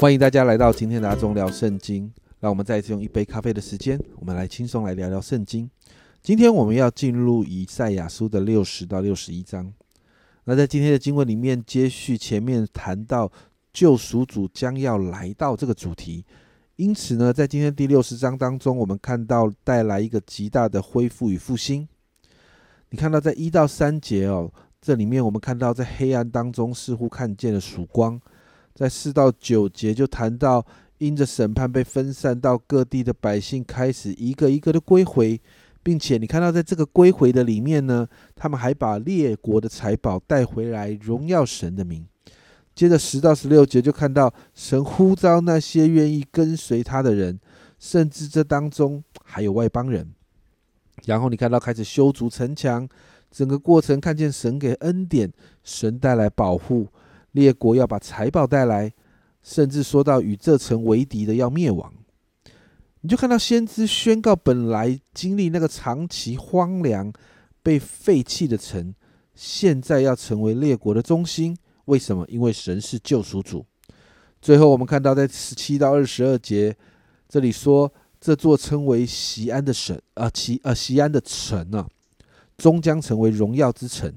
[0.00, 2.10] 欢迎大家来到今天的阿忠聊圣经。
[2.38, 5.70] 让我们再一次用一杯咖啡的时间，我们来轻松来聊聊圣经。
[6.22, 9.70] 今天我们要进入以赛亚书的六十到六十一章。
[10.44, 13.30] 那在今天的经文里面，接续前面谈到
[13.74, 16.24] 救赎主将要来到这个主题。
[16.76, 21.86] 因此呢，在今天第六十章当中，我们看到带来一个极大的恢复与复兴。
[22.88, 28.18] 你看到在一到三节哦，这里面我们看到在黑暗当中似乎看见了曙光。
[28.80, 30.64] 在四到九节就谈到，
[30.96, 35.38] 因着审判被分散到各地的百姓开始一个一个的归回，
[35.82, 42.06] 并且你看到在这个归回的里面呢，他们还把列国的财宝带回来，荣耀神的名。
[42.74, 47.38] 接着十到十六节就看到神呼召那些愿意跟随他的人，
[47.78, 50.10] 甚至这当中还有外邦人。
[51.04, 52.88] 然后你看到开始修筑城墙，
[53.30, 55.30] 整个过程看见神给恩典，
[55.62, 56.88] 神带来保护。
[57.32, 58.92] 列国要把财宝带来，
[59.42, 61.92] 甚至说到与这城为敌的要灭亡，
[63.00, 67.12] 你就看到先知宣告，本来经历那个长期荒凉、
[67.62, 68.94] 被废弃的城，
[69.34, 71.56] 现在要成为列国的中心。
[71.86, 72.26] 为什么？
[72.28, 73.64] 因为神是救赎主。
[74.42, 76.76] 最后我们看到，在十七到二十二节，
[77.28, 81.88] 这里说这座称为西安的省啊，其啊西安的城啊，
[82.58, 84.12] 终将成为荣耀之城。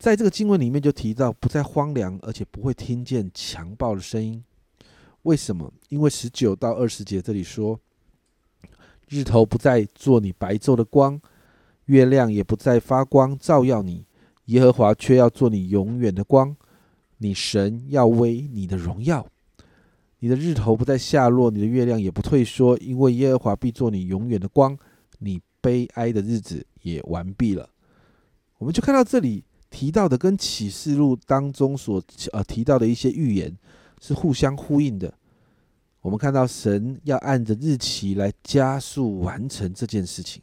[0.00, 4.42] 在这个经文里面就提到，不再荒凉，而且不会听见强暴的声音。
[5.24, 5.70] 为什么？
[5.90, 7.78] 因为十九到二十节这里说，
[9.10, 11.20] 日头不再做你白昼的光，
[11.84, 14.06] 月亮也不再发光照耀你，
[14.46, 16.56] 耶和华却要做你永远的光，
[17.18, 19.26] 你神要为你的荣耀。
[20.20, 24.78] 你的日头不再下落，你的月亮也不退缩，因为耶和华必做你永远的光，
[25.18, 27.68] 你悲哀的日子也完毕了。
[28.56, 29.44] 我们就看到这里。
[29.70, 32.02] 提到的跟启示录当中所
[32.32, 33.56] 呃提到的一些预言
[34.00, 35.14] 是互相呼应的。
[36.02, 40.42] 我们看到神要按着日期来加速完成这件事情。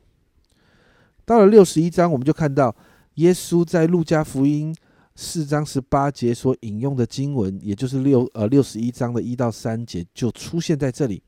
[1.25, 2.73] 到了六十一章，我们就看到
[3.15, 4.73] 耶稣在路加福音
[5.15, 11.21] 四章十八节所引用的经文，也就是六呃六十一章的一到三节，就出现在这里。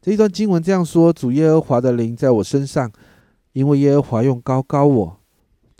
[0.00, 2.92] 这一段经文这样说：主耶和华的灵在我身上，
[3.52, 5.21] 因为耶和华用高高我。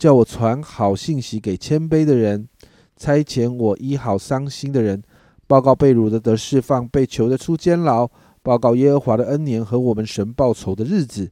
[0.03, 2.49] 叫我传好信息给谦卑的人，
[2.97, 5.01] 差遣我医好伤心的人，
[5.47, 8.09] 报告被掳的得释放，被囚的出监牢，
[8.41, 11.31] 报告耶和华的恩年和我们神报仇的日子，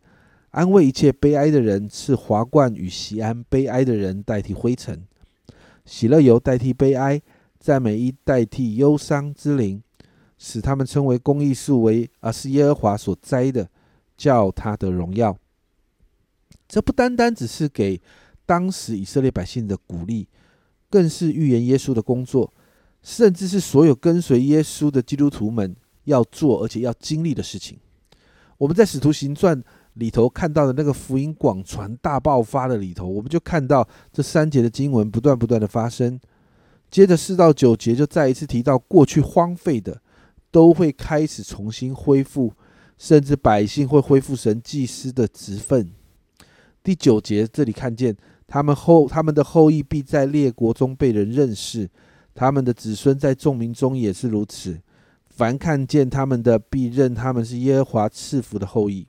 [0.52, 5.04] 安慰一切悲哀的人，赐华冠与喜安悲哀的人代替灰尘，
[5.84, 7.22] 喜乐油代替悲哀，
[7.60, 9.84] 赞美一代替忧伤之灵，
[10.38, 13.68] 使他们称为公义树为，而是耶和华所栽的，
[14.16, 15.36] 叫他的荣耀。
[16.70, 18.00] 这不单单只是给。
[18.52, 20.28] 当时以色列百姓的鼓励，
[20.90, 22.54] 更是预言耶稣的工作，
[23.02, 25.74] 甚至是所有跟随耶稣的基督徒们
[26.04, 27.80] 要做而且要经历的事情。
[28.58, 29.64] 我们在使徒行传
[29.94, 36.20] 里头看到的那个福音广传大爆发的里头，我们就看到这三节的经文不断不断的发生。
[36.90, 40.02] 接着四到九节就再一次提到过去荒废的
[40.52, 42.52] 都会开始重新恢复，
[42.98, 45.90] 甚至百姓会恢复神祭司的职分。
[46.84, 48.14] 第九节这里看见。
[48.52, 51.90] 他们后他们的后裔必在列国中被人认识，
[52.36, 54.78] 他们的子孙在众民中也是如此。
[55.30, 59.08] 凡看见他们的，必认他们是耶和华赐福的后裔。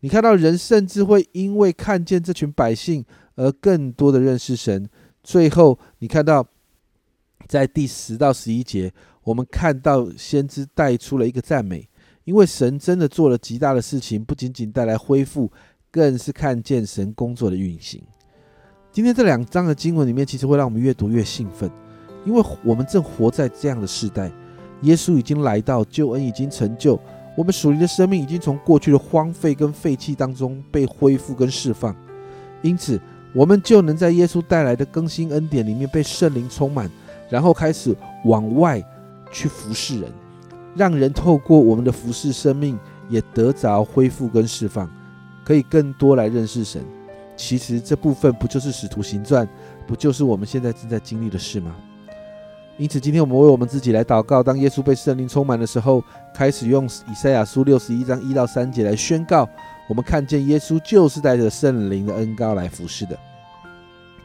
[0.00, 3.04] 你看到人甚至会因为看见这群百姓
[3.34, 4.88] 而更多的认识神。
[5.22, 6.46] 最后，你看到
[7.46, 8.90] 在第十到十一节，
[9.24, 11.86] 我们看到先知带出了一个赞美，
[12.24, 15.52] 因为神真的做了极大的事情，不仅仅带来恢复，
[15.90, 18.02] 更是看见神工作的运行。
[18.90, 21.70] 今天这两章的经文里面，其实会让我们越读越兴奋，
[22.24, 24.30] 因为我们正活在这样的时代，
[24.82, 26.98] 耶稣已经来到，救恩已经成就，
[27.36, 31.94] 我们属灵的生命已经从过去的荒废跟废弃当中被恢复跟释放，
[32.62, 32.98] 因此
[33.34, 36.90] 我们就能在耶稣带来的更新恩典里面被圣灵充满，
[37.28, 38.82] 然后开始往外
[39.30, 40.10] 去服侍人，
[40.74, 42.76] 让人透过我们的服侍生命
[43.10, 44.90] 也得着恢复跟释放，
[45.44, 46.82] 可以更多来认识神。
[47.38, 49.48] 其实这部分不就是使徒行传，
[49.86, 51.74] 不就是我们现在正在经历的事吗？
[52.76, 54.42] 因此，今天我们为我们自己来祷告。
[54.42, 56.02] 当耶稣被圣灵充满的时候，
[56.34, 59.48] 开始用以赛亚书六十一章一到三节来宣告：
[59.88, 63.16] 我们看见耶稣就是带着圣灵的恩膏来服侍的。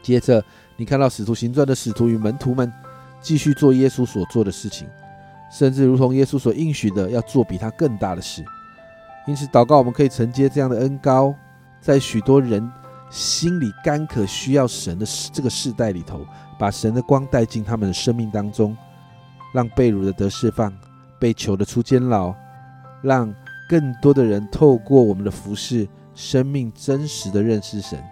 [0.02, 0.44] 接着，
[0.76, 2.72] 你看到使徒行传的使徒与门徒们
[3.20, 4.88] 继续做耶稣所做的事情，
[5.50, 8.44] 甚至如同耶稣所应许的，要做比他更大的事。
[9.26, 11.34] 因此，祷告我们可以承接这样的恩膏，
[11.80, 12.70] 在许多人。
[13.10, 16.26] 心里干渴需要神的这个世代里头，
[16.58, 18.76] 把神的光带进他们的生命当中，
[19.52, 20.72] 让被掳的得释放，
[21.18, 22.34] 被囚的出监牢，
[23.02, 23.32] 让
[23.68, 28.02] 更多的人透过我们的服饰，生命真实的认识神，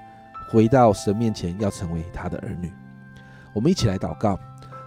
[0.51, 2.73] 回到神面前，要成为他的儿女。
[3.53, 4.39] 我们一起来祷告，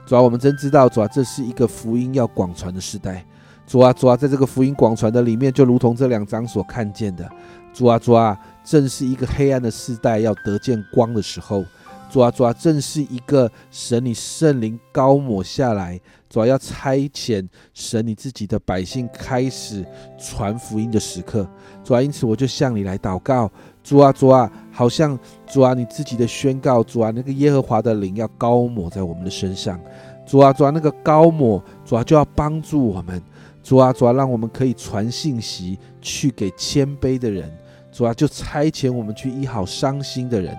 [0.05, 3.23] 主啊，我们真知道，主啊，这是一个福音要广传的时代。
[3.67, 7.29] 主啊，主啊，在这个福音广传的里面，就如同这两章所看见的，
[7.75, 11.65] 主啊，主啊，正是一个黑暗的时代要得见光的时候。
[12.09, 15.99] 主啊，主啊，正是一个神你圣灵高抹下来，
[16.29, 19.85] 主啊，要差遣神你自己的百姓开始
[20.17, 21.45] 传福音的时刻。
[21.83, 23.51] 主啊，因此我就向你来祷告。
[23.83, 29.77] 主啊，主啊，好像主啊，你自己的宣告，主啊，那个耶和华的灵要高抹在我们的身上。
[30.25, 33.21] 主啊，主啊，那个高抹，主啊，就要帮助我们。
[33.61, 37.51] 主啊，主啊，让我们可以传信息去给谦卑的人。
[37.95, 40.53] 主啊，就差遣我们去医好伤心的人，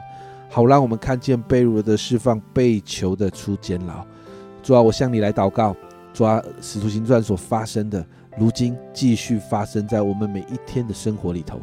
[0.48, 4.02] 好让我们看见被掳的释放，被囚的出监牢。
[4.62, 5.76] 主啊，我向你来祷告。
[6.14, 8.02] 主啊，使徒行传所发生的，
[8.38, 11.60] 如今继续发生在我们每一天的生活里头。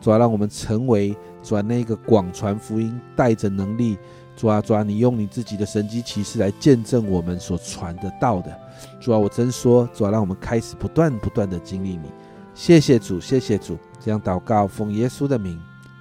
[0.00, 1.14] 主啊，让我们成为
[1.44, 3.96] 主啊那个广传福音、带着能力。
[4.34, 8.52] 主啊，主啊，你用你自己的神机骑士来见证我们所传的道的。
[9.00, 12.10] 主啊，我真说，主啊，让我们开始不断不断的经历你。
[12.52, 13.78] 谢谢主，谢谢主。
[14.04, 15.58] 这样祷告，奉耶稣的名，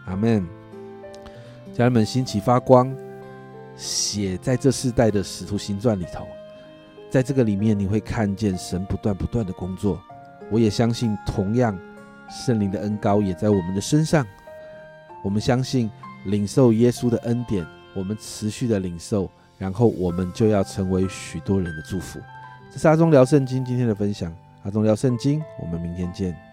[0.07, 0.45] 阿门。
[1.73, 2.93] 家人们，兴起发光，
[3.77, 6.27] 写在这世代的使徒行传里头，
[7.09, 10.01] 在这个里面，你会看见神不断不断的工作。
[10.51, 11.79] 我也相信，同样
[12.29, 14.27] 圣灵的恩高也在我们的身上。
[15.23, 15.89] 我们相信
[16.25, 17.65] 领受耶稣的恩典，
[17.95, 22.19] 我们持续的领受，然后我们就要成为许多人的祝福。
[22.69, 26.52] 这是阿忠聊圣经今天的分享，阿忠聊圣经，我们明天见。